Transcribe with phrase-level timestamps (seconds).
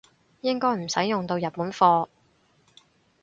[0.41, 2.07] 應該唔使用到日本貨